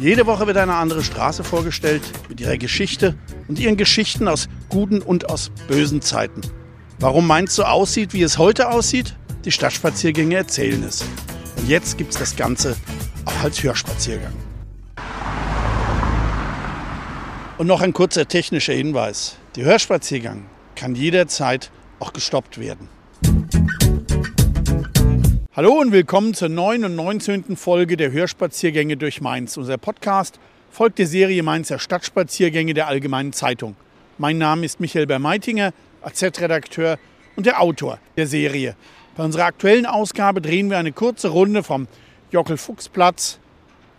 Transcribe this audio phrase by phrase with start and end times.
[0.00, 2.00] Jede Woche wird eine andere Straße vorgestellt
[2.30, 3.16] mit ihrer Geschichte
[3.48, 6.40] und ihren Geschichten aus guten und aus bösen Zeiten.
[6.98, 9.14] Warum Mainz so aussieht, wie es heute aussieht?
[9.44, 11.04] Die Stadtspaziergänge erzählen es.
[11.58, 12.76] Und jetzt gibt es das Ganze
[13.26, 14.32] auch als Hörspaziergang.
[17.58, 19.36] Und noch ein kurzer technischer Hinweis.
[19.54, 22.88] Der Hörspaziergang kann jederzeit auch gestoppt werden.
[25.56, 27.56] Hallo und willkommen zur neuen und 19.
[27.56, 29.56] Folge der Hörspaziergänge durch Mainz.
[29.56, 30.38] Unser Podcast
[30.70, 33.74] folgt der Serie Mainzer Stadtspaziergänge der Allgemeinen Zeitung.
[34.16, 37.00] Mein Name ist Michael Bermeitinger, AZ-Redakteur
[37.34, 38.76] und der Autor der Serie.
[39.16, 41.88] Bei unserer aktuellen Ausgabe drehen wir eine kurze Runde vom
[42.30, 43.40] Jockel-Fuchs-Platz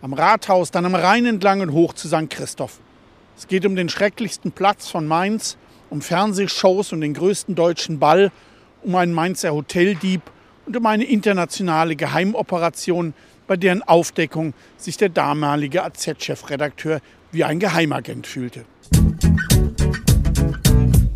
[0.00, 2.30] am Rathaus, dann am Rhein entlang und hoch zu St.
[2.30, 2.80] Christoph.
[3.36, 5.58] Es geht um den schrecklichsten Platz von Mainz,
[5.90, 8.32] um Fernsehshows und den größten deutschen Ball,
[8.82, 10.22] um einen Mainzer Hoteldieb
[10.66, 13.14] und um eine internationale Geheimoperation,
[13.46, 17.00] bei deren Aufdeckung sich der damalige AZ-Chefredakteur
[17.32, 18.64] wie ein Geheimagent fühlte.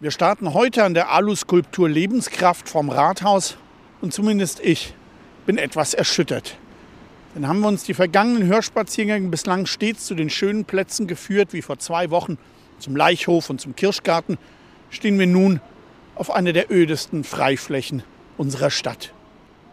[0.00, 3.56] Wir starten heute an der Aluskulptur Lebenskraft vom Rathaus
[4.00, 4.94] und zumindest ich
[5.47, 6.56] bin etwas erschüttert.
[7.34, 11.62] Dann haben wir uns die vergangenen Hörspaziergänge bislang stets zu den schönen Plätzen geführt, wie
[11.62, 12.38] vor zwei Wochen
[12.78, 14.38] zum Leichhof und zum Kirschgarten,
[14.91, 15.60] stehen wir nun
[16.14, 18.03] auf einer der ödesten Freiflächen
[18.36, 19.12] unserer Stadt.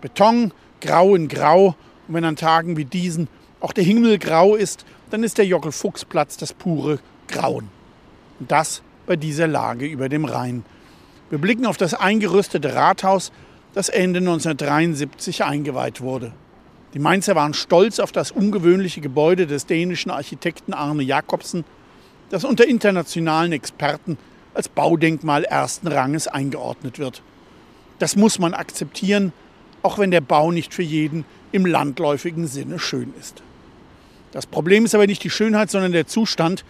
[0.03, 0.51] Beton,
[0.81, 1.75] grau in grau.
[2.07, 3.29] Und wenn an Tagen wie diesen
[3.61, 7.69] auch der Himmel grau ist, dann ist der Jockel-Fuchs-Platz das pure Grauen.
[8.39, 10.65] Und das bei dieser Lage über dem Rhein.
[11.29, 13.31] Wir blicken auf das eingerüstete Rathaus,
[13.73, 16.33] das Ende 1973 eingeweiht wurde.
[16.93, 21.63] Die Mainzer waren stolz auf das ungewöhnliche Gebäude des dänischen Architekten Arne Jacobsen,
[22.29, 24.17] das unter internationalen Experten
[24.53, 27.23] als Baudenkmal ersten Ranges eingeordnet wird.
[27.99, 29.31] Das muss man akzeptieren,
[29.83, 33.43] auch wenn der Bau nicht für jeden im landläufigen Sinne schön ist.
[34.31, 36.65] Das Problem ist aber nicht die Schönheit, sondern der Zustand,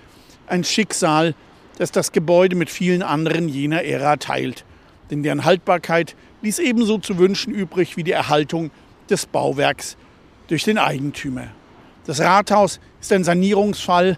[0.48, 1.36] ein Schicksal,
[1.78, 4.66] das das Gebäude mit vielen anderen jener Ära teilt.
[5.10, 8.72] Denn deren Haltbarkeit ließ ebenso zu wünschen übrig wie die Erhaltung
[9.10, 9.96] des Bauwerks
[10.48, 11.48] durch den Eigentümer.
[12.06, 14.18] Das Rathaus ist ein Sanierungsfall,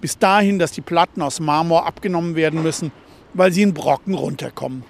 [0.00, 2.92] bis dahin, dass die Platten aus Marmor abgenommen werden müssen,
[3.32, 4.84] weil sie in Brocken runterkommen.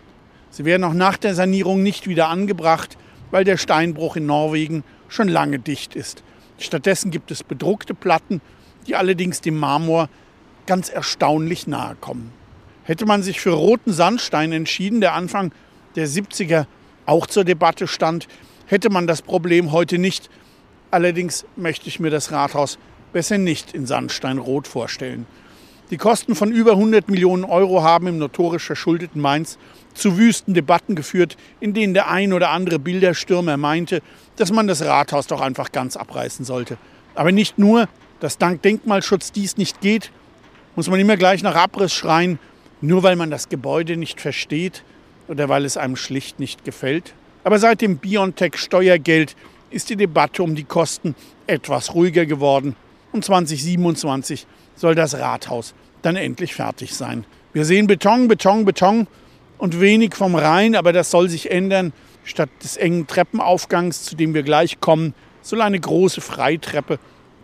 [0.50, 2.96] Sie werden auch nach der Sanierung nicht wieder angebracht,
[3.34, 6.22] weil der Steinbruch in Norwegen schon lange dicht ist.
[6.56, 8.40] Stattdessen gibt es bedruckte Platten,
[8.86, 10.08] die allerdings dem Marmor
[10.66, 12.32] ganz erstaunlich nahe kommen.
[12.84, 15.50] Hätte man sich für roten Sandstein entschieden, der Anfang
[15.96, 16.66] der 70er
[17.06, 18.28] auch zur Debatte stand,
[18.66, 20.30] hätte man das Problem heute nicht.
[20.92, 22.78] Allerdings möchte ich mir das Rathaus
[23.12, 25.26] besser nicht in Sandsteinrot vorstellen.
[25.90, 29.58] Die Kosten von über 100 Millionen Euro haben im notorisch verschuldeten Mainz
[29.94, 34.02] zu wüsten Debatten geführt, in denen der ein oder andere Bilderstürmer meinte,
[34.36, 36.76] dass man das Rathaus doch einfach ganz abreißen sollte.
[37.14, 37.88] Aber nicht nur,
[38.20, 40.10] dass dank Denkmalschutz dies nicht geht,
[40.76, 42.38] muss man immer gleich nach Abriss schreien,
[42.80, 44.82] nur weil man das Gebäude nicht versteht
[45.28, 47.14] oder weil es einem schlicht nicht gefällt.
[47.44, 49.36] Aber seit dem Biontech-Steuergeld
[49.70, 51.14] ist die Debatte um die Kosten
[51.46, 52.76] etwas ruhiger geworden
[53.12, 54.46] und 2027
[54.76, 57.24] soll das Rathaus dann endlich fertig sein.
[57.52, 59.06] Wir sehen Beton, Beton, Beton
[59.58, 61.92] und wenig vom Rhein, aber das soll sich ändern.
[62.24, 66.98] Statt des engen Treppenaufgangs, zu dem wir gleich kommen, soll eine große Freitreppe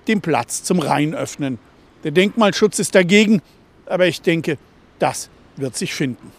[0.09, 1.59] den Platz zum Rhein öffnen.
[2.03, 3.43] Der Denkmalschutz ist dagegen,
[3.87, 4.57] aber ich denke,
[4.99, 6.33] das wird sich finden.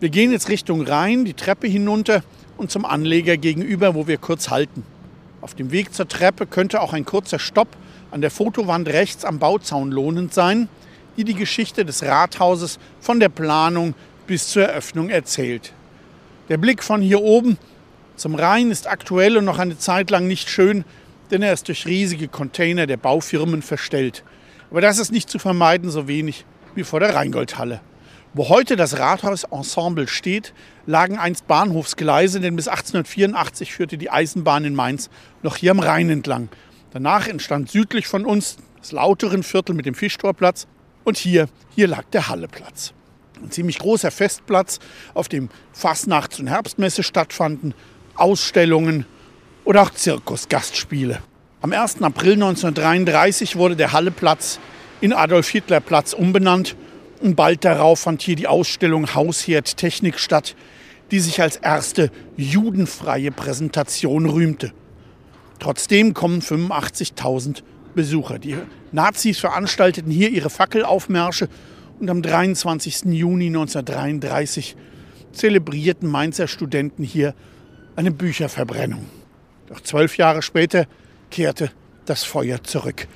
[0.00, 2.22] Wir gehen jetzt Richtung Rhein, die Treppe hinunter
[2.56, 4.84] und zum Anleger gegenüber, wo wir kurz halten.
[5.40, 7.68] Auf dem Weg zur Treppe könnte auch ein kurzer Stopp
[8.10, 10.68] an der Fotowand rechts am Bauzaun lohnend sein
[11.18, 13.94] die die Geschichte des Rathauses von der Planung
[14.28, 15.72] bis zur Eröffnung erzählt.
[16.48, 17.58] Der Blick von hier oben
[18.14, 20.84] zum Rhein ist aktuell und noch eine Zeit lang nicht schön,
[21.32, 24.22] denn er ist durch riesige Container der Baufirmen verstellt.
[24.70, 26.44] Aber das ist nicht zu vermeiden, so wenig
[26.76, 27.80] wie vor der Rheingoldhalle.
[28.32, 30.54] Wo heute das Rathausensemble steht,
[30.86, 35.10] lagen einst Bahnhofsgleise, denn bis 1884 führte die Eisenbahn in Mainz
[35.42, 36.48] noch hier am Rhein entlang.
[36.92, 40.68] Danach entstand südlich von uns das lauteren Viertel mit dem Fischtorplatz
[41.08, 42.92] und hier, hier lag der Halleplatz.
[43.42, 44.78] Ein ziemlich großer Festplatz,
[45.14, 47.72] auf dem Fastnachts- und Herbstmesse stattfanden,
[48.14, 49.06] Ausstellungen
[49.64, 51.20] oder auch Zirkusgastspiele.
[51.62, 52.02] Am 1.
[52.02, 54.60] April 1933 wurde der Halleplatz
[55.00, 56.76] in Adolf-Hitler-Platz umbenannt
[57.20, 60.54] und bald darauf fand hier die Ausstellung Hausherd Technik statt,
[61.10, 64.72] die sich als erste judenfreie Präsentation rühmte.
[65.58, 67.62] Trotzdem kommen 85.000
[67.94, 68.38] Besucher.
[68.38, 68.56] Die
[68.92, 71.48] Nazis veranstalteten hier ihre Fackelaufmärsche
[72.00, 73.06] und am 23.
[73.06, 74.76] Juni 1933
[75.32, 77.34] zelebrierten Mainzer Studenten hier
[77.96, 79.06] eine Bücherverbrennung.
[79.66, 80.86] Doch zwölf Jahre später
[81.30, 81.70] kehrte
[82.06, 83.06] das Feuer zurück.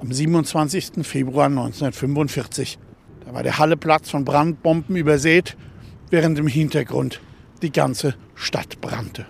[0.00, 1.06] Am 27.
[1.06, 2.78] Februar 1945.
[3.24, 5.56] Da war der Halleplatz von Brandbomben übersät,
[6.10, 7.20] während im Hintergrund
[7.62, 9.26] die ganze Stadt brannte.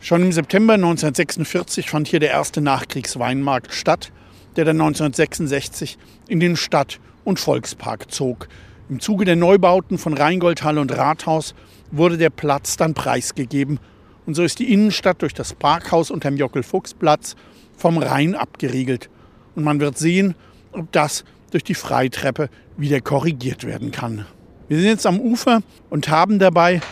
[0.00, 4.12] Schon im September 1946 fand hier der erste Nachkriegsweinmarkt statt,
[4.58, 5.96] der dann 1966
[6.28, 8.48] in den Stadt- und Volkspark zog.
[8.90, 11.54] Im Zuge der Neubauten von Rheingoldhalle und Rathaus
[11.90, 13.80] wurde der Platz dann preisgegeben
[14.28, 17.34] und so ist die Innenstadt durch das Parkhaus unterm Jockel-Fuchs-Platz
[17.78, 19.08] vom Rhein abgeriegelt.
[19.56, 20.34] Und man wird sehen,
[20.72, 24.26] ob das durch die Freitreppe wieder korrigiert werden kann.
[24.68, 26.82] Wir sind jetzt am Ufer und haben dabei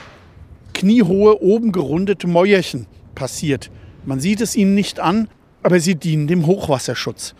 [0.72, 3.70] kniehohe, oben gerundete Mäuerchen passiert.
[4.06, 5.28] Man sieht es ihnen nicht an,
[5.62, 7.34] aber sie dienen dem Hochwasserschutz.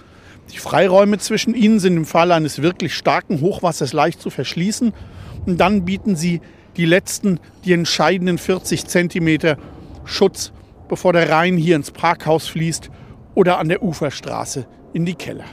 [0.52, 4.92] Die Freiräume zwischen ihnen sind im Fall eines wirklich starken Hochwassers leicht zu verschließen
[5.46, 6.40] und dann bieten sie
[6.76, 9.56] die letzten, die entscheidenden 40 Zentimeter
[10.04, 10.52] Schutz,
[10.88, 12.90] bevor der Rhein hier ins Parkhaus fließt
[13.34, 15.44] oder an der Uferstraße in die Keller.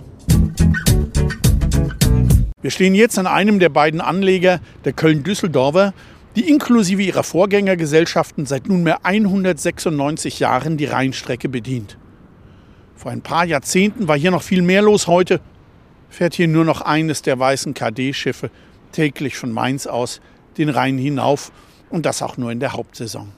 [2.61, 5.93] Wir stehen jetzt an einem der beiden Anleger der Köln-Düsseldorfer,
[6.35, 11.97] die inklusive ihrer Vorgängergesellschaften seit nunmehr 196 Jahren die Rheinstrecke bedient.
[13.03, 15.07] Vor ein paar Jahrzehnten war hier noch viel mehr los.
[15.07, 15.41] Heute
[16.09, 18.49] fährt hier nur noch eines der weißen KD-Schiffe
[18.93, 20.21] täglich von Mainz aus
[20.57, 21.51] den Rhein hinauf
[21.89, 23.33] und das auch nur in der Hauptsaison.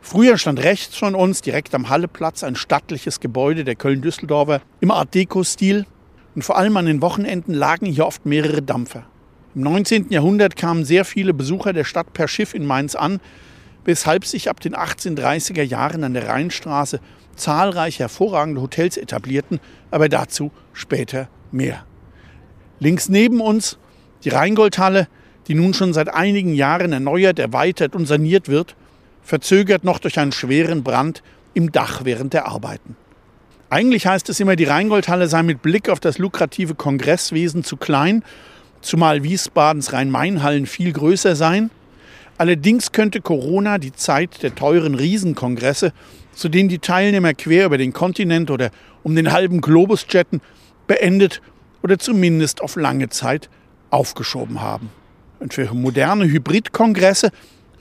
[0.00, 5.12] Früher stand rechts von uns, direkt am Halleplatz, ein stattliches Gebäude der Köln-Düsseldorfer im Art
[5.12, 5.86] Deco-Stil.
[6.36, 9.06] Und vor allem an den Wochenenden lagen hier oft mehrere Dampfer.
[9.56, 10.10] Im 19.
[10.10, 13.18] Jahrhundert kamen sehr viele Besucher der Stadt per Schiff in Mainz an,
[13.84, 17.00] weshalb sich ab den 1830er Jahren an der Rheinstraße
[17.36, 19.60] zahlreiche hervorragende Hotels etablierten,
[19.90, 21.84] aber dazu später mehr.
[22.78, 23.78] Links neben uns
[24.24, 25.08] die Rheingoldhalle,
[25.48, 28.76] die nun schon seit einigen Jahren erneuert, erweitert und saniert wird,
[29.22, 31.22] verzögert noch durch einen schweren Brand
[31.54, 32.96] im Dach während der Arbeiten.
[33.68, 38.24] Eigentlich heißt es immer, die Rheingoldhalle sei mit Blick auf das lukrative Kongresswesen zu klein,
[38.80, 41.70] zumal Wiesbadens Rhein-Main-Hallen viel größer seien.
[42.40, 45.92] Allerdings könnte Corona die Zeit der teuren Riesenkongresse,
[46.32, 48.70] zu denen die Teilnehmer quer über den Kontinent oder
[49.02, 50.40] um den halben Globus jetten,
[50.86, 51.42] beendet
[51.82, 53.50] oder zumindest auf lange Zeit
[53.90, 54.88] aufgeschoben haben.
[55.38, 57.30] Und für moderne Hybridkongresse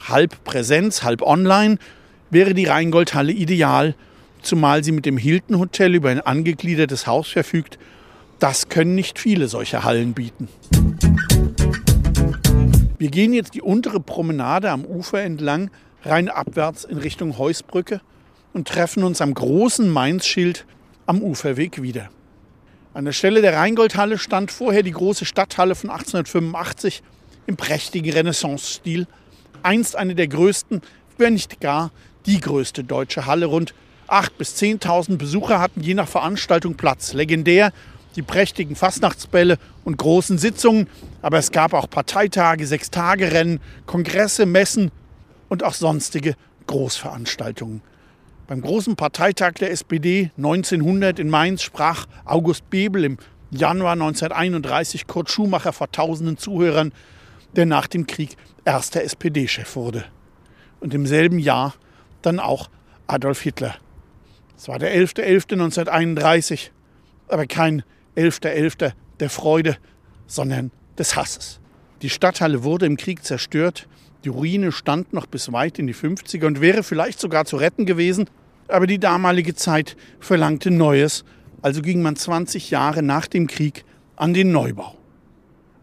[0.09, 1.77] halb Präsenz, halb online,
[2.29, 3.95] wäre die Rheingoldhalle ideal,
[4.41, 7.79] zumal sie mit dem Hilton Hotel über ein angegliedertes Haus verfügt.
[8.39, 10.49] Das können nicht viele solcher Hallen bieten.
[12.99, 15.71] Wir gehen jetzt die untere Promenade am Ufer entlang,
[16.03, 18.01] rein abwärts in Richtung Heusbrücke
[18.51, 20.65] und treffen uns am großen Mainz-Schild
[21.05, 22.09] am Uferweg wieder.
[22.93, 27.01] An der Stelle der Rheingoldhalle stand vorher die große Stadthalle von 1885
[27.47, 29.07] im prächtigen Renaissance-Stil
[29.63, 30.81] einst eine der größten,
[31.17, 31.91] wenn nicht gar
[32.25, 33.45] die größte deutsche Halle.
[33.45, 33.73] Rund
[34.09, 37.13] 8.000 bis 10.000 Besucher hatten je nach Veranstaltung Platz.
[37.13, 37.71] Legendär
[38.15, 40.87] die prächtigen Fastnachtsbälle und großen Sitzungen,
[41.21, 44.91] aber es gab auch Parteitage, Sechstagerennen, Kongresse, Messen
[45.47, 46.35] und auch sonstige
[46.67, 47.81] Großveranstaltungen.
[48.47, 53.17] Beim großen Parteitag der SPD 1900 in Mainz sprach August Bebel im
[53.51, 56.91] Januar 1931 Kurt Schumacher vor tausenden Zuhörern,
[57.55, 60.05] der nach dem Krieg erster SPD-Chef wurde.
[60.79, 61.73] Und im selben Jahr
[62.21, 62.69] dann auch
[63.07, 63.75] Adolf Hitler.
[64.57, 66.69] Es war der 11.11.1931,
[67.27, 67.83] aber kein
[68.19, 68.87] 11.11.
[68.87, 68.91] .11.
[69.19, 69.77] der Freude,
[70.27, 71.59] sondern des Hasses.
[72.01, 73.87] Die Stadthalle wurde im Krieg zerstört,
[74.25, 77.85] die Ruine stand noch bis weit in die 50er und wäre vielleicht sogar zu retten
[77.85, 78.29] gewesen,
[78.67, 81.23] aber die damalige Zeit verlangte Neues,
[81.61, 83.85] also ging man 20 Jahre nach dem Krieg
[84.15, 84.95] an den Neubau.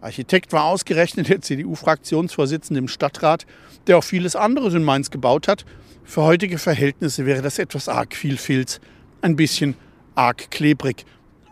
[0.00, 3.46] Architekt war ausgerechnet der CDU-Fraktionsvorsitzende im Stadtrat,
[3.86, 5.64] der auch vieles anderes in Mainz gebaut hat.
[6.04, 8.80] Für heutige Verhältnisse wäre das etwas arg viel Filz,
[9.22, 9.74] ein bisschen
[10.14, 11.04] arg klebrig,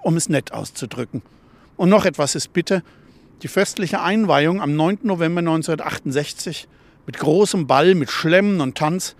[0.04, 1.22] um es nett auszudrücken.
[1.76, 2.82] Und noch etwas ist bitter.
[3.42, 5.00] Die festliche Einweihung am 9.
[5.02, 6.68] November 1968
[7.06, 9.16] mit großem Ball, mit Schlemmen und Tanz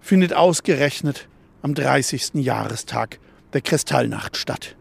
[0.00, 1.28] findet ausgerechnet
[1.62, 2.34] am 30.
[2.34, 3.18] Jahrestag
[3.52, 4.76] der Kristallnacht statt.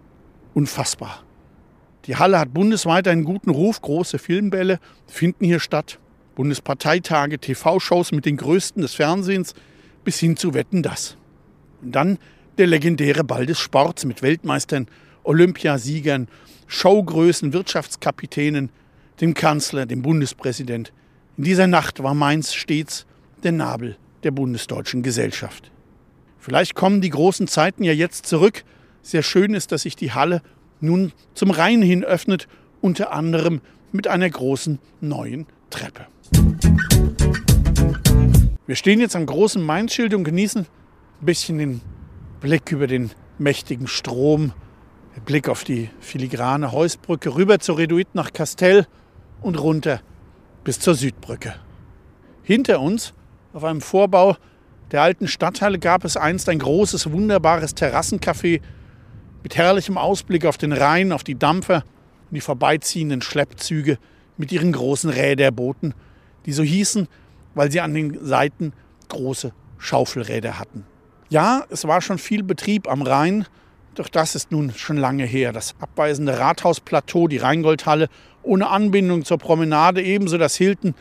[0.54, 1.24] Unfassbar.
[2.06, 3.82] Die Halle hat bundesweit einen guten Ruf.
[3.82, 6.00] Große Filmbälle finden hier statt.
[6.36, 9.54] Bundesparteitage, TV-Shows mit den Größten des Fernsehens
[10.04, 11.18] bis hin zu Wetten das.
[11.82, 12.18] Und dann
[12.58, 14.88] der legendäre Ball des Sports mit Weltmeistern,
[15.28, 16.28] Olympiasiegern,
[16.68, 18.70] Showgrößen, Wirtschaftskapitänen,
[19.22, 20.94] dem Kanzler, dem Bundespräsident.
[21.38, 23.06] In dieser Nacht war Mainz stets
[23.44, 25.72] der Nabel der bundesdeutschen Gesellschaft.
[26.40, 28.64] Vielleicht kommen die großen Zeiten ja jetzt zurück.
[29.02, 30.42] Sehr schön ist, dass sich die Halle
[30.80, 32.48] nun zum Rhein hin öffnet,
[32.82, 36.08] unter anderem mit einer großen neuen Treppe.
[38.66, 40.62] Wir stehen jetzt am großen Mainz-Schild und genießen
[41.22, 41.82] ein bisschen den
[42.42, 44.54] Blick über den mächtigen Strom,
[45.22, 48.88] Blick auf die filigrane Heusbrücke, rüber zur Reduit nach Kastell
[49.42, 50.02] und runter
[50.64, 51.56] bis zur Südbrücke.
[52.44, 53.14] Hinter uns,
[53.54, 54.38] auf einem Vorbau
[54.92, 58.62] der alten Stadthalle, gab es einst ein großes, wunderbares Terrassencafé
[59.44, 61.84] mit herrlichem Ausblick auf den Rhein, auf die Dampfer
[62.30, 63.98] und die vorbeiziehenden Schleppzüge
[64.38, 65.94] mit ihren großen Räderbooten,
[66.46, 67.08] die so hießen,
[67.56, 68.74] weil sie an den Seiten
[69.10, 70.86] große Schaufelräder hatten.
[71.30, 73.46] Ja, es war schon viel Betrieb am Rhein,
[73.98, 75.52] doch das ist nun schon lange her.
[75.52, 78.10] Das abweisende Rathausplateau, die Rheingoldhalle,
[78.44, 80.94] ohne Anbindung zur Promenade, ebenso das Hilton,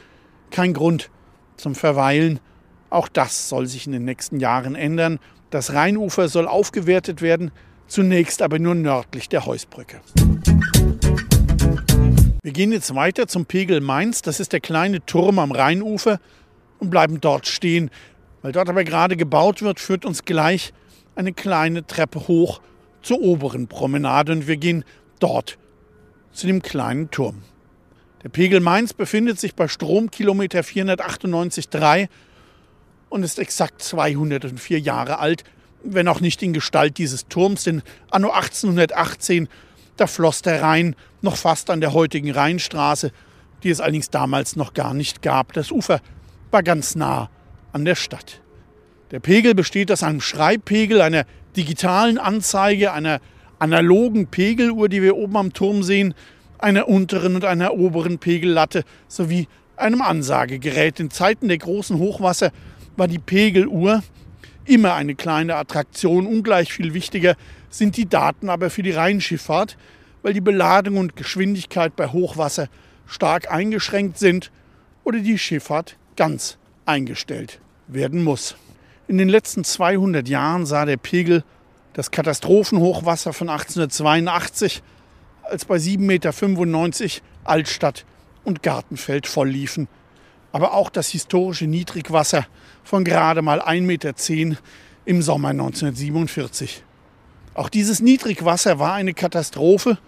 [0.51, 1.11] kein Grund
[1.57, 2.41] zum Verweilen.
[2.89, 5.19] Auch das soll sich in den nächsten Jahren ändern.
[5.51, 7.51] Das Rheinufer soll aufgewertet werden,
[7.87, 10.01] zunächst aber nur nördlich der Heusbrücke.
[12.43, 14.23] Wir gehen jetzt weiter zum Pegel Mainz.
[14.23, 16.19] Das ist der kleine Turm am Rheinufer
[16.79, 17.91] und bleiben dort stehen.
[18.41, 20.73] Weil dort aber gerade gebaut wird, führt uns gleich
[21.15, 22.61] eine kleine Treppe hoch
[23.07, 24.85] zur oberen Promenade und wir gehen
[25.21, 25.59] dort
[26.33, 27.43] zu dem kleinen Turm.
[28.25, 32.09] Der Pegel Mainz befindet sich bei Stromkilometer 498,3
[33.09, 35.45] und ist exakt 204 Jahre alt,
[35.85, 39.49] wenn auch nicht in Gestalt dieses Turms, denn anno 1818,
[39.97, 43.13] da floss der Rhein noch fast an der heutigen Rheinstraße,
[43.63, 45.53] die es allerdings damals noch gar nicht gab.
[45.53, 46.01] Das Ufer
[46.51, 47.31] war ganz nah
[47.73, 48.43] an der Stadt.
[49.13, 51.25] Der Pegel besteht aus einem Schreibpegel, einer
[51.57, 53.21] digitalen Anzeige, einer
[53.59, 56.15] analogen Pegeluhr, die wir oben am Turm sehen,
[56.59, 61.01] einer unteren und einer oberen Pegellatte sowie einem Ansagegerät.
[61.01, 62.51] In Zeiten der großen Hochwasser
[62.97, 64.03] war die Pegeluhr
[64.65, 66.27] immer eine kleine Attraktion.
[66.27, 67.37] Ungleich viel wichtiger
[67.71, 69.77] sind die Daten aber für die Rheinschifffahrt,
[70.23, 72.69] weil die Beladung und Geschwindigkeit bei Hochwasser
[73.07, 74.51] stark eingeschränkt sind
[75.05, 78.57] oder die Schifffahrt ganz eingestellt werden muss.
[79.09, 81.45] In den letzten 200 Jahren sah der Pegel
[81.93, 84.83] das Katastrophenhochwasser von 1882,
[85.45, 87.11] als bei 7,95 Meter
[87.45, 88.05] Altstadt
[88.43, 89.87] und Gartenfeld voll liefen.
[90.51, 92.47] Aber auch das historische Niedrigwasser
[92.83, 94.15] von gerade mal 1,10 Meter
[95.05, 96.83] im Sommer 1947.
[97.55, 99.99] Auch dieses Niedrigwasser war eine Katastrophe,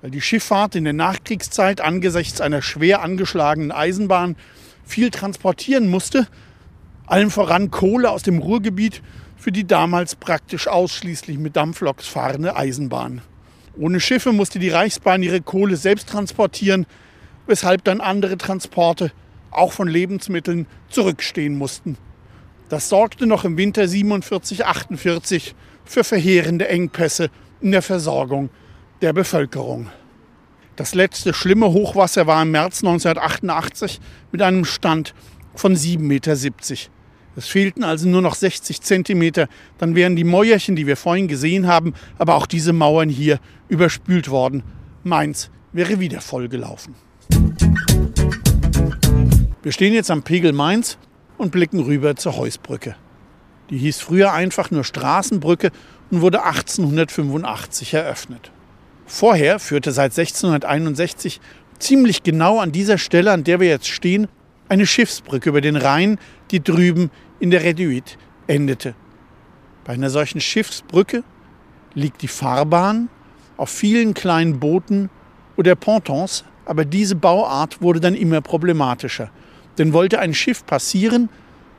[0.00, 4.36] weil die Schifffahrt in der Nachkriegszeit angesichts einer schwer angeschlagenen Eisenbahn
[4.84, 6.28] viel transportieren musste,
[7.12, 9.02] allem voran Kohle aus dem Ruhrgebiet
[9.36, 13.20] für die damals praktisch ausschließlich mit Dampfloks fahrende Eisenbahn.
[13.76, 16.86] Ohne Schiffe musste die Reichsbahn ihre Kohle selbst transportieren,
[17.46, 19.12] weshalb dann andere Transporte,
[19.50, 21.98] auch von Lebensmitteln, zurückstehen mussten.
[22.70, 25.52] Das sorgte noch im Winter 47-48
[25.84, 27.28] für verheerende Engpässe
[27.60, 28.48] in der Versorgung
[29.02, 29.90] der Bevölkerung.
[30.76, 34.00] Das letzte schlimme Hochwasser war im März 1988
[34.30, 35.12] mit einem Stand
[35.54, 36.34] von 7,70 Meter.
[37.34, 39.48] Es fehlten also nur noch 60 Zentimeter,
[39.78, 44.28] dann wären die Mäuerchen, die wir vorhin gesehen haben, aber auch diese Mauern hier überspült
[44.28, 44.62] worden.
[45.02, 46.94] Mainz wäre wieder vollgelaufen.
[49.62, 50.98] Wir stehen jetzt am Pegel Mainz
[51.38, 52.96] und blicken rüber zur Heusbrücke.
[53.70, 55.70] Die hieß früher einfach nur Straßenbrücke
[56.10, 58.50] und wurde 1885 eröffnet.
[59.06, 61.40] Vorher führte seit 1661
[61.78, 64.28] ziemlich genau an dieser Stelle, an der wir jetzt stehen,
[64.72, 66.18] eine Schiffsbrücke über den Rhein,
[66.50, 67.10] die drüben
[67.40, 68.94] in der Reduit endete.
[69.84, 71.24] Bei einer solchen Schiffsbrücke
[71.92, 73.10] liegt die Fahrbahn
[73.58, 75.10] auf vielen kleinen Booten
[75.58, 79.30] oder Pontons, aber diese Bauart wurde dann immer problematischer.
[79.76, 81.28] Denn wollte ein Schiff passieren,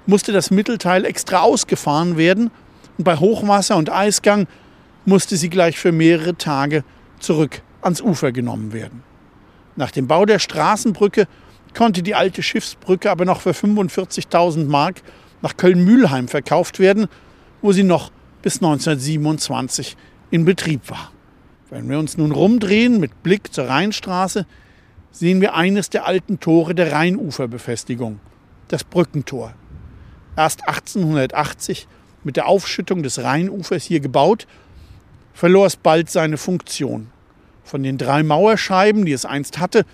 [0.06, 2.52] musste das Mittelteil extra ausgefahren werden
[3.00, 4.46] und bei Hochwasser und Eisgang
[5.06, 6.84] musste sie gleich für mehrere Tage
[7.18, 9.02] zurück ans Ufer genommen werden.
[9.76, 11.28] Nach dem Bau der Straßenbrücke
[11.74, 15.02] konnte die alte Schiffsbrücke aber noch für 45.000 Mark
[15.42, 17.08] nach Köln-Mülheim verkauft werden,
[17.62, 18.12] wo sie noch
[18.42, 19.98] bis 1927
[20.32, 21.12] in Betrieb war.
[21.70, 24.46] Wenn wir uns nun rumdrehen mit Blick zur Rheinstraße,
[25.12, 28.20] sehen wir eines der alten Tore der Rheinuferbefestigung,
[28.68, 29.54] das Brückentor.
[30.36, 31.88] Erst 1880
[32.24, 34.48] mit der Aufschüttung des Rheinufers hier gebaut,
[35.34, 37.10] verlor es bald seine Funktion.
[37.64, 39.86] Von den drei Mauerscheiben, die es einst hatte,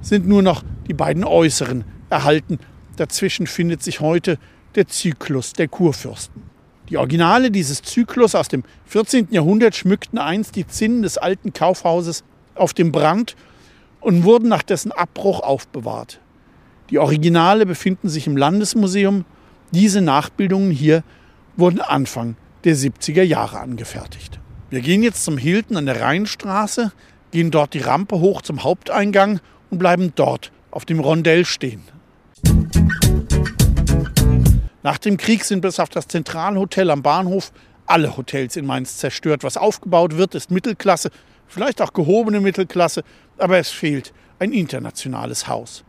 [0.00, 2.58] sind nur noch die beiden äußeren erhalten.
[2.96, 4.38] Dazwischen findet sich heute
[4.74, 6.42] der Zyklus der Kurfürsten.
[6.88, 9.28] Die Originale dieses Zyklus aus dem 14.
[9.30, 12.24] Jahrhundert schmückten einst die Zinnen des alten Kaufhauses
[12.54, 13.36] auf dem Brand
[14.00, 16.20] und wurden nach dessen Abbruch aufbewahrt.
[16.90, 19.26] Die Originale befinden sich im Landesmuseum.
[19.72, 21.04] Diese Nachbildungen hier
[21.56, 24.40] wurden Anfang der 70er Jahre angefertigt.
[24.70, 26.92] Wir gehen jetzt zum Hilton an der Rheinstraße,
[27.30, 31.82] gehen dort die Rampe hoch zum Haupteingang und bleiben dort auf dem Rondell stehen.
[34.82, 37.52] Nach dem Krieg sind bis auf das Zentralhotel am Bahnhof
[37.86, 39.42] alle Hotels in Mainz zerstört.
[39.42, 41.10] Was aufgebaut wird, ist Mittelklasse,
[41.46, 43.02] vielleicht auch gehobene Mittelklasse,
[43.38, 45.84] aber es fehlt ein internationales Haus.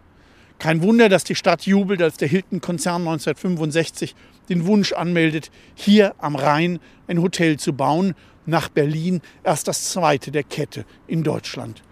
[0.57, 4.15] Kein Wunder, dass die Stadt jubelt, als der Hilton-Konzern 1965
[4.49, 10.31] den Wunsch anmeldet, hier am Rhein ein Hotel zu bauen, nach Berlin erst das zweite
[10.31, 11.83] der Kette in Deutschland.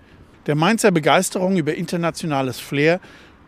[0.48, 3.02] Der Mainzer Begeisterung über internationales Flair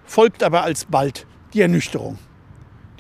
[0.03, 2.20] folgt aber alsbald die Ernüchterung.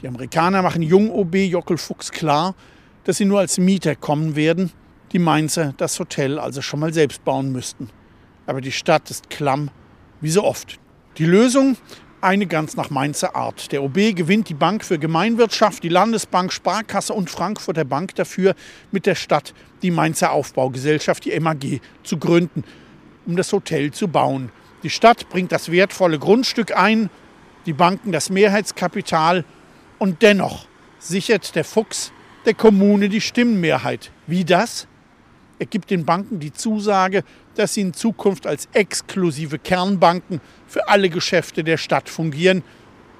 [0.01, 2.55] Die Amerikaner machen Jung-OB Jockel Fuchs klar,
[3.03, 4.71] dass sie nur als Mieter kommen werden,
[5.11, 7.89] die Mainzer das Hotel also schon mal selbst bauen müssten.
[8.45, 9.69] Aber die Stadt ist klamm,
[10.21, 10.79] wie so oft.
[11.17, 11.75] Die Lösung
[12.21, 13.69] eine ganz nach Mainzer Art.
[13.73, 18.55] Der OB gewinnt die Bank für Gemeinwirtschaft, die Landesbank, Sparkasse und Frankfurter Bank dafür,
[18.91, 22.63] mit der Stadt die Mainzer Aufbaugesellschaft, die MAG, zu gründen,
[23.29, 24.51] um das Hotel zu bauen.
[24.81, 27.11] Die Stadt bringt das wertvolle Grundstück ein,
[27.67, 29.45] die Banken das Mehrheitskapital
[29.99, 30.65] und dennoch
[30.97, 32.11] sichert der Fuchs
[32.45, 34.11] der Kommune die Stimmenmehrheit.
[34.25, 34.87] Wie das?
[35.59, 41.09] Er gibt den Banken die Zusage, dass sie in Zukunft als exklusive Kernbanken für alle
[41.09, 42.63] Geschäfte der Stadt fungieren.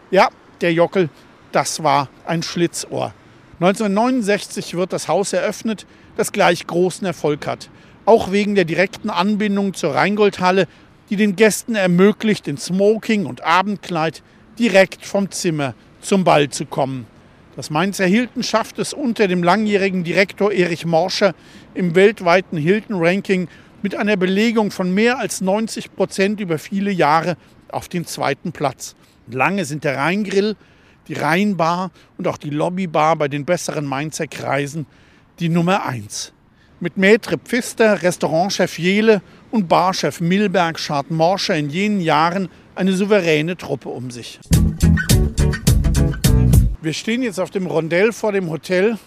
[0.10, 0.30] Ja,
[0.62, 1.10] der Jockel,
[1.51, 3.13] das war ein Schlitzohr.
[3.60, 5.86] 1969 wird das Haus eröffnet,
[6.16, 7.70] das gleich großen Erfolg hat.
[8.10, 10.68] Auch wegen der direkten Anbindung zur Rheingoldhalle,
[11.12, 14.24] die den Gästen ermöglicht, in Smoking und Abendkleid
[14.58, 17.06] direkt vom Zimmer zum Ball zu kommen.
[17.56, 21.36] Das Mainzer Hilton schafft es unter dem langjährigen Direktor Erich Morscher
[21.75, 23.48] im weltweiten Hilton-Ranking
[23.84, 27.38] mit einer Belegung von mehr als 90 Prozent über viele Jahre
[27.72, 28.95] auf den zweiten Platz.
[29.28, 30.56] Lange sind der Rheingrill,
[31.08, 34.88] die Rheinbar und auch die Lobbybar bei den besseren Mainzer Kreisen
[35.39, 36.34] die Nummer eins.
[36.82, 43.58] Mit Maître Pfister, Restaurantchef Jele und Barchef Milberg schart Morscher in jenen Jahren eine souveräne
[43.58, 44.39] Truppe um sich.
[46.82, 48.98] Wir stehen jetzt auf dem Rondell vor dem Hotel,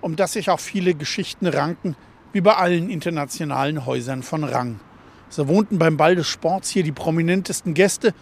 [0.00, 1.96] um das sich auch viele Geschichten ranken,
[2.32, 4.78] wie bei allen internationalen Häusern von Rang.
[5.28, 8.14] So wohnten beim Ball des Sports hier die prominentesten Gäste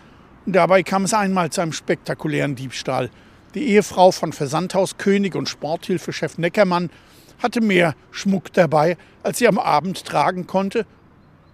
[0.47, 3.11] und dabei kam es einmal zu einem spektakulären Diebstahl.
[3.55, 6.88] Die Ehefrau von Versandhauskönig und Sporthilfechef Neckermann
[7.42, 10.87] hatte mehr Schmuck dabei, als sie am Abend tragen konnte.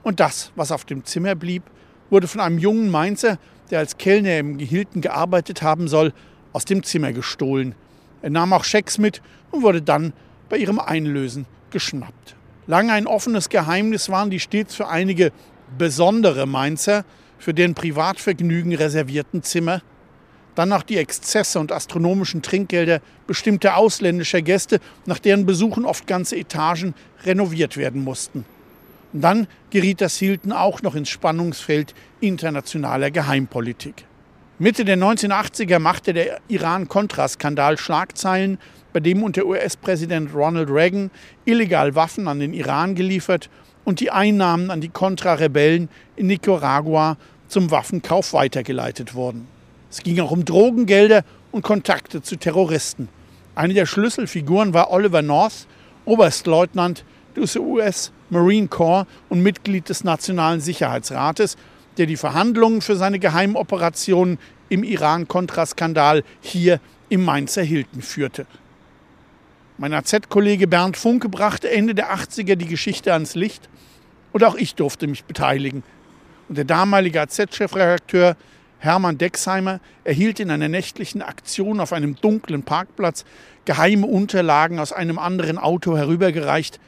[0.03, 1.63] Und das, was auf dem Zimmer blieb,
[2.11, 3.39] wurde von einem jungen Mainzer,
[3.71, 6.13] der als Kellner im Gehilten gearbeitet haben soll,
[6.53, 7.75] aus dem Zimmer gestohlen.
[8.23, 9.21] Er nahm auch Schecks mit
[9.51, 10.13] und wurde dann
[10.49, 12.37] bei ihrem Einlösen geschnappt.
[12.67, 15.33] Lange ein offenes Geheimnis waren die stets für einige
[15.79, 17.05] besondere Mainzer
[17.39, 19.83] für deren Privatvergnügen reservierten Zimmer.
[20.57, 26.37] Dann noch die Exzesse und astronomischen Trinkgelder bestimmter ausländischer Gäste, nach deren Besuchen oft ganze
[26.37, 28.45] Etagen renoviert werden mussten.
[29.13, 34.05] Und dann geriet das Hilton auch noch ins Spannungsfeld internationaler Geheimpolitik.
[34.59, 38.59] Mitte der 1980er machte der Iran-Contra-Skandal Schlagzeilen,
[38.95, 41.11] bei dem unter US-Präsident Ronald Reagan
[41.45, 43.51] illegal Waffen an den Iran geliefert
[43.85, 49.47] und die Einnahmen an die Contra-Rebellen in Nicaragua zum Waffenkauf weitergeleitet wurden.
[49.91, 53.09] Es ging auch um Drogengelder und Kontakte zu Terroristen.
[53.55, 55.67] Eine der Schlüsselfiguren war Oliver North,
[56.05, 61.57] Oberstleutnant des US Marine Corps und Mitglied des Nationalen Sicherheitsrates
[61.97, 68.47] der die Verhandlungen für seine Geheimoperationen im Iran-Contra-Skandal hier im Mainzer Hilton führte.
[69.79, 73.69] Mein AZ-Kollege Bernd Funke brachte Ende der 80er die Geschichte ans Licht
[74.33, 75.83] und auch ich durfte mich beteiligen.
[76.49, 78.37] Und der damalige AZ-Chefredakteur
[78.79, 83.25] Hermann Dexheimer erhielt in einer nächtlichen Aktion auf einem dunklen Parkplatz
[83.65, 86.79] geheime Unterlagen aus einem anderen Auto herübergereicht.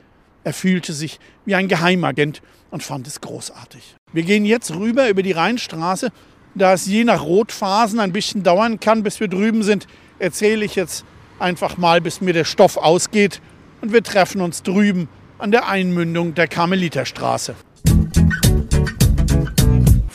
[0.44, 3.96] Er fühlte sich wie ein Geheimagent und fand es großartig.
[4.12, 6.10] Wir gehen jetzt rüber über die Rheinstraße.
[6.54, 9.86] Da es je nach Rotphasen ein bisschen dauern kann, bis wir drüben sind,
[10.18, 11.04] erzähle ich jetzt
[11.38, 13.40] einfach mal, bis mir der Stoff ausgeht.
[13.80, 17.54] Und wir treffen uns drüben an der Einmündung der Karmeliterstraße.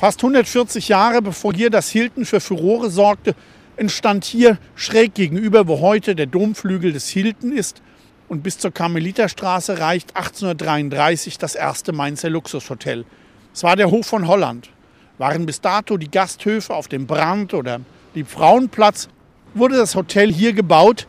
[0.03, 3.35] Fast 140 Jahre bevor hier das Hilton für Furore sorgte,
[3.77, 7.81] entstand hier schräg gegenüber, wo heute der Domflügel des Hilton ist,
[8.27, 13.05] und bis zur Karmeliterstraße reicht 1833 das erste Mainzer Luxushotel.
[13.53, 14.71] Es war der Hof von Holland.
[15.19, 17.79] Waren bis dato die Gasthöfe auf dem Brand- oder
[18.13, 19.07] Liebfrauenplatz,
[19.53, 21.07] wurde das Hotel hier gebaut,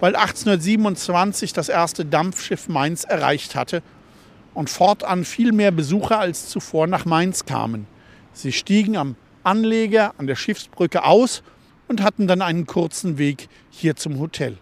[0.00, 3.84] weil 1827 das erste Dampfschiff Mainz erreicht hatte
[4.52, 7.86] und fortan viel mehr Besucher als zuvor nach Mainz kamen.
[8.32, 11.42] Sie stiegen am Anleger an der Schiffsbrücke aus
[11.88, 14.56] und hatten dann einen kurzen Weg hier zum Hotel.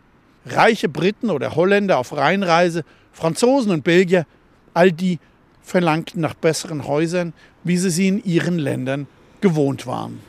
[0.46, 4.26] Reiche Briten oder Holländer auf Rheinreise, Franzosen und Belgier,
[4.74, 5.18] all die
[5.62, 9.06] verlangten nach besseren Häusern, wie sie sie in ihren Ländern
[9.40, 10.20] gewohnt waren.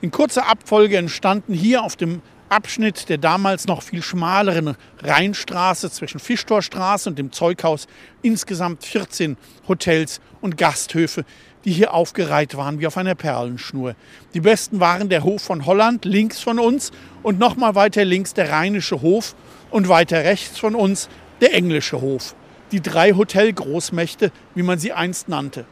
[0.00, 6.18] In kurzer Abfolge entstanden hier auf dem Abschnitt der damals noch viel schmaleren Rheinstraße zwischen
[6.18, 7.86] Fischtorstraße und dem Zeughaus
[8.22, 9.36] insgesamt 14
[9.68, 11.24] Hotels und Gasthöfe,
[11.64, 13.94] die hier aufgereiht waren wie auf einer Perlenschnur.
[14.34, 16.90] Die besten waren der Hof von Holland links von uns
[17.22, 19.34] und noch mal weiter links der Rheinische Hof
[19.70, 21.08] und weiter rechts von uns
[21.40, 22.34] der Englische Hof.
[22.72, 25.64] Die drei Hotelgroßmächte, wie man sie einst nannte.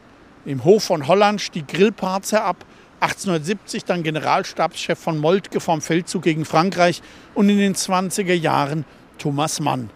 [0.45, 2.65] Im Hof von Holland stieg Grillparzer ab,
[3.01, 7.01] 1870 dann Generalstabschef von Moltke vom Feldzug gegen Frankreich
[7.33, 8.83] und in den 20er Jahren
[9.17, 9.89] Thomas Mann.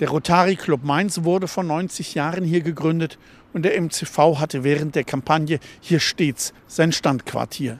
[0.00, 3.18] Der Rotary Club Mainz wurde vor 90 Jahren hier gegründet
[3.52, 7.78] und der MCV hatte während der Kampagne hier stets sein Standquartier.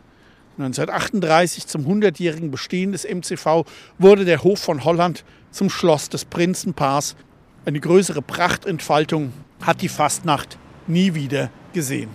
[0.58, 3.64] 1938 zum 100-jährigen Bestehen des MCV
[3.98, 7.16] wurde der Hof von Holland zum Schloss des Prinzenpaars.
[7.64, 9.32] Eine größere Prachtentfaltung
[9.62, 12.10] hat die Fastnacht nie wieder gesehen.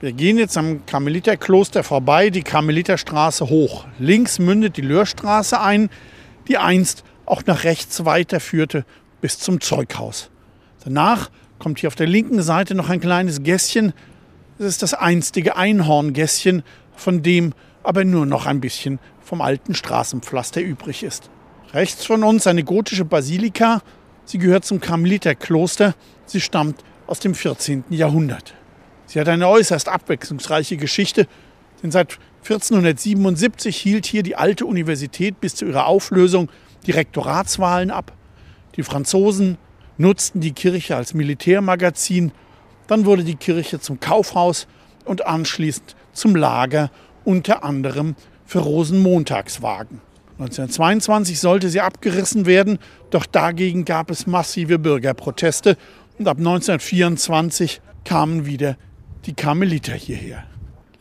[0.00, 3.86] Wir gehen jetzt am Karmeliterkloster vorbei, die Karmeliterstraße hoch.
[3.98, 5.90] Links mündet die Löhrstraße ein,
[6.48, 8.84] die einst auch nach rechts weiterführte
[9.20, 10.30] bis zum Zeughaus.
[10.84, 13.92] Danach kommt hier auf der linken Seite noch ein kleines Gässchen.
[14.58, 16.62] Das ist das einstige Einhorngässchen,
[16.94, 21.30] von dem aber nur noch ein bisschen vom alten Straßenpflaster übrig ist.
[21.72, 23.82] Rechts von uns eine gotische Basilika.
[24.24, 25.94] Sie gehört zum Karmeliterkloster.
[26.26, 27.84] Sie stammt aus dem 14.
[27.90, 28.54] Jahrhundert.
[29.06, 31.26] Sie hat eine äußerst abwechslungsreiche Geschichte,
[31.82, 36.50] denn seit 1477 hielt hier die alte Universität bis zu ihrer Auflösung
[36.86, 38.12] die Rektoratswahlen ab.
[38.76, 39.58] Die Franzosen
[39.98, 42.32] nutzten die Kirche als Militärmagazin.
[42.86, 44.66] Dann wurde die Kirche zum Kaufhaus
[45.04, 46.90] und anschließend zum Lager,
[47.24, 50.00] unter anderem für Rosenmontagswagen.
[50.38, 52.78] 1922 sollte sie abgerissen werden,
[53.10, 55.76] doch dagegen gab es massive Bürgerproteste
[56.18, 58.76] und ab 1924 kamen wieder
[59.26, 60.44] die Karmeliter hierher.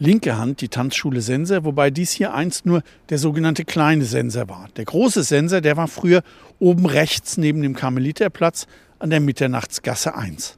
[0.03, 4.67] Linke Hand die Tanzschule Senser, wobei dies hier einst nur der sogenannte kleine Senser war.
[4.75, 6.23] Der große Senser, der war früher
[6.59, 8.67] oben rechts neben dem Karmeliterplatz
[8.99, 10.57] an der Mitternachtsgasse 1.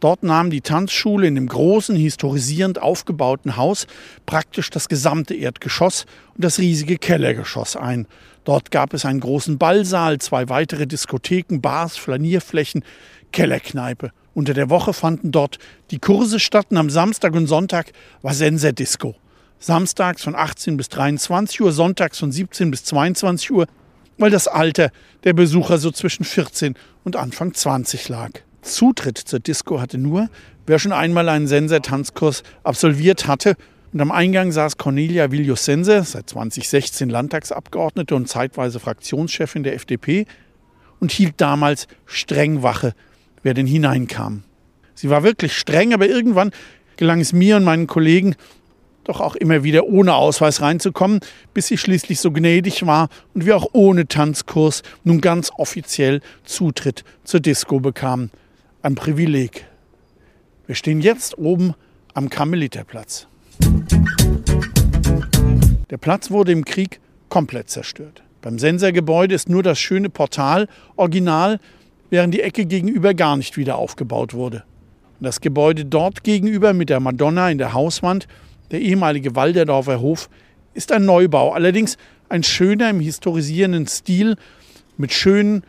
[0.00, 3.86] Dort nahm die Tanzschule in dem großen, historisierend aufgebauten Haus
[4.26, 8.08] praktisch das gesamte Erdgeschoss und das riesige Kellergeschoss ein.
[8.42, 12.84] Dort gab es einen großen Ballsaal, zwei weitere Diskotheken, Bars, Flanierflächen,
[13.30, 14.10] Kellerkneipe.
[14.34, 15.58] Unter der Woche fanden dort
[15.90, 17.92] die Kurse statt und am Samstag und Sonntag
[18.22, 19.14] war Senser Disco.
[19.58, 23.66] Samstags von 18 bis 23 Uhr, sonntags von 17 bis 22 Uhr
[24.18, 24.90] weil das Alter
[25.24, 28.30] der Besucher so zwischen 14 und Anfang 20 lag.
[28.62, 30.28] Zutritt zur Disco hatte nur,
[30.66, 33.56] wer schon einmal einen Senser-Tanzkurs absolviert hatte.
[33.92, 40.26] Und am Eingang saß Cornelia Vilius Senser, seit 2016 Landtagsabgeordnete und zeitweise Fraktionschefin der FDP,
[41.00, 42.94] und hielt damals streng Wache,
[43.42, 44.44] wer denn hineinkam.
[44.94, 46.52] Sie war wirklich streng, aber irgendwann
[46.96, 48.36] gelang es mir und meinen Kollegen,
[49.04, 51.20] doch auch immer wieder ohne Ausweis reinzukommen,
[51.54, 57.04] bis sie schließlich so gnädig war und wir auch ohne Tanzkurs nun ganz offiziell Zutritt
[57.24, 58.30] zur Disco bekamen.
[58.82, 59.66] Ein Privileg.
[60.66, 61.74] Wir stehen jetzt oben
[62.14, 63.26] am Karmeliterplatz.
[65.90, 68.22] Der Platz wurde im Krieg komplett zerstört.
[68.40, 71.60] Beim Sensergebäude ist nur das schöne Portal original,
[72.12, 74.64] während die Ecke gegenüber gar nicht wieder aufgebaut wurde.
[75.18, 78.28] Das Gebäude dort gegenüber mit der Madonna in der Hauswand
[78.70, 80.28] der ehemalige Walderdorfer Hof
[80.74, 81.96] ist ein Neubau, allerdings
[82.28, 84.36] ein schöner im historisierenden Stil
[84.98, 85.64] mit schönen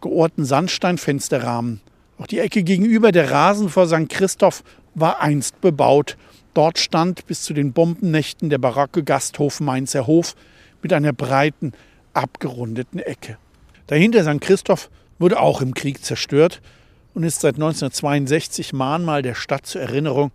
[0.00, 1.80] geohrten Sandsteinfensterrahmen.
[2.16, 4.08] Auch die Ecke gegenüber der Rasen vor St.
[4.08, 4.62] Christoph
[4.94, 6.16] war einst bebaut.
[6.54, 10.36] Dort stand bis zu den Bombennächten der barocke Gasthof Mainzer Hof
[10.80, 11.72] mit einer breiten,
[12.12, 13.36] abgerundeten Ecke.
[13.88, 14.40] Dahinter St.
[14.40, 16.60] Christoph wurde auch im Krieg zerstört
[17.14, 20.30] und ist seit 1962 Mahnmal der Stadt zur Erinnerung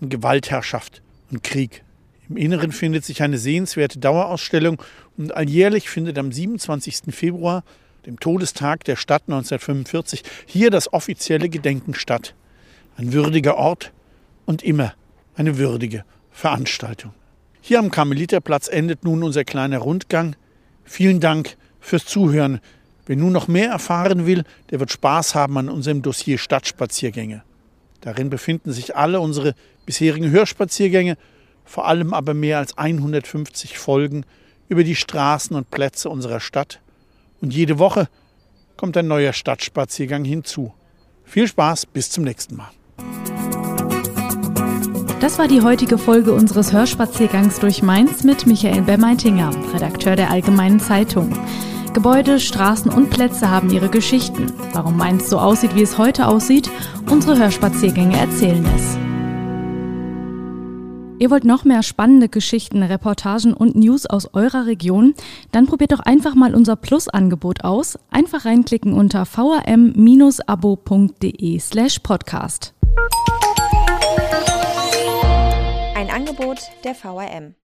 [0.00, 1.84] an Gewaltherrschaft und Krieg.
[2.28, 4.82] Im Inneren findet sich eine sehenswerte Dauerausstellung
[5.16, 7.14] und alljährlich findet am 27.
[7.14, 7.64] Februar,
[8.06, 12.34] dem Todestag der Stadt 1945, hier das offizielle Gedenken statt.
[12.96, 13.92] Ein würdiger Ort
[14.46, 14.94] und immer
[15.36, 17.12] eine würdige Veranstaltung.
[17.60, 20.36] Hier am Karmeliterplatz endet nun unser kleiner Rundgang.
[20.84, 22.60] Vielen Dank fürs Zuhören.
[23.06, 27.42] Wer nun noch mehr erfahren will, der wird Spaß haben an unserem Dossier Stadtspaziergänge.
[28.00, 29.54] Darin befinden sich alle unsere
[29.86, 31.16] bisherigen Hörspaziergänge,
[31.64, 34.24] vor allem aber mehr als 150 Folgen
[34.68, 36.80] über die Straßen und Plätze unserer Stadt.
[37.40, 38.08] Und jede Woche
[38.76, 40.72] kommt ein neuer Stadtspaziergang hinzu.
[41.24, 42.70] Viel Spaß, bis zum nächsten Mal.
[45.20, 50.80] Das war die heutige Folge unseres Hörspaziergangs durch Mainz mit Michael Bermeitinger, Redakteur der Allgemeinen
[50.80, 51.34] Zeitung.
[51.94, 54.52] Gebäude, Straßen und Plätze haben ihre Geschichten.
[54.72, 56.68] Warum Mainz so aussieht, wie es heute aussieht,
[57.08, 58.98] unsere Hörspaziergänge erzählen es.
[61.20, 65.14] Ihr wollt noch mehr spannende Geschichten, Reportagen und News aus eurer Region?
[65.52, 67.96] Dann probiert doch einfach mal unser Plus-Angebot aus.
[68.10, 69.68] Einfach reinklicken unter vrm-abo.de
[71.60, 72.74] slash podcast.
[75.94, 77.54] Ein Angebot der VRM.